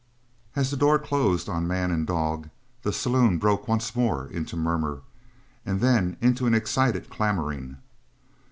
[0.55, 2.49] As the door closed on man and dog,
[2.81, 5.01] the saloon broke once more into murmur,
[5.63, 7.77] and then into an excited clamoring.